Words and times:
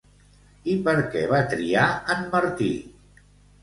I 0.73 0.77
per 0.87 0.95
què 1.17 1.23
va 1.35 1.43
triar 1.53 1.87
en 2.17 2.29
Martí? 2.35 2.75